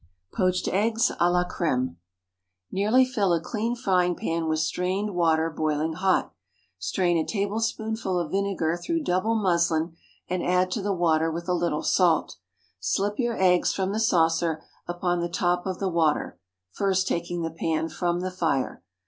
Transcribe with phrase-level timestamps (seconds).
[0.33, 1.89] POACHED EGGS À LA CRÈME.
[1.89, 1.95] ✠
[2.71, 6.33] Nearly fill a clean frying pan with strained water boiling hot;
[6.79, 9.95] strain a tablespoonful of vinegar through double muslin,
[10.27, 12.37] and add to the water with a little salt.
[12.79, 16.39] Slip your eggs from the saucer upon the top of the water
[16.71, 18.81] (first taking the pan from the fire.)